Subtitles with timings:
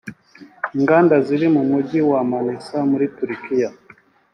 [0.77, 3.69] Inganda ziri mu mujyi wa Manissa muri Turukiya